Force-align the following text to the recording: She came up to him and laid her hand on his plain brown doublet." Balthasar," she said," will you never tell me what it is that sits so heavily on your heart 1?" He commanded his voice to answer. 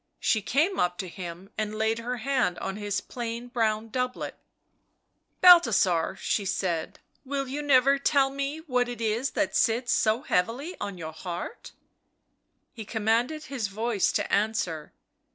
She 0.19 0.41
came 0.41 0.79
up 0.79 0.97
to 0.97 1.07
him 1.07 1.51
and 1.59 1.75
laid 1.77 1.99
her 1.99 2.17
hand 2.17 2.57
on 2.57 2.75
his 2.77 3.01
plain 3.01 3.49
brown 3.49 3.89
doublet." 3.89 4.35
Balthasar," 5.41 6.15
she 6.19 6.43
said," 6.43 6.97
will 7.23 7.47
you 7.47 7.61
never 7.61 7.99
tell 7.99 8.31
me 8.31 8.61
what 8.61 8.89
it 8.89 8.99
is 8.99 9.29
that 9.37 9.55
sits 9.55 9.93
so 9.93 10.23
heavily 10.23 10.75
on 10.81 10.97
your 10.97 11.13
heart 11.13 11.73
1?" 11.73 11.81
He 12.73 12.83
commanded 12.83 13.43
his 13.43 13.67
voice 13.67 14.11
to 14.13 14.33
answer. 14.33 14.91